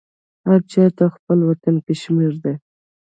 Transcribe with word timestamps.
هر 0.47 0.59
چا 0.71 0.83
ته 0.97 1.05
خپل 1.15 1.39
وطن 1.49 1.75
کشمیر 1.87 2.33
دی 2.43 2.53